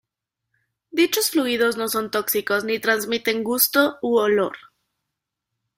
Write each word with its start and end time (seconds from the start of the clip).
Dichos 0.89 1.29
fluidos 1.29 1.77
no 1.77 1.87
son 1.87 2.09
tóxicos 2.09 2.63
ni 2.63 2.79
transmiten 2.79 3.43
gusto 3.43 3.99
u 4.01 4.17
olor. 4.17 4.57